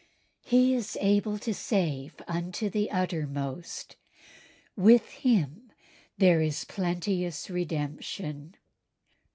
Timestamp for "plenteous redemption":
6.65-8.55